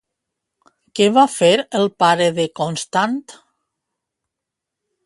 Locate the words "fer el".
1.33-1.85